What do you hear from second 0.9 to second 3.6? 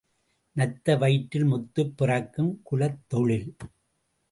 வயிற்றில் முத்து பிறக்கும் குலத் தொழில்?